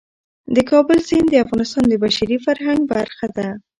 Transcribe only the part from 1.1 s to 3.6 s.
د افغانستان د بشري فرهنګ برخه ده.